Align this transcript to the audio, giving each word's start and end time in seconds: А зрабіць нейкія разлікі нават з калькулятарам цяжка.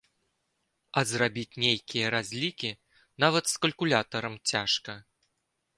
А 1.01 1.03
зрабіць 1.09 1.59
нейкія 1.65 2.05
разлікі 2.15 2.71
нават 3.27 3.45
з 3.53 3.63
калькулятарам 3.69 4.35
цяжка. 4.55 5.01